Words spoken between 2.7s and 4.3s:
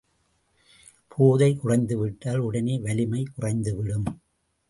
வலிமை குறைந்துவிடும்.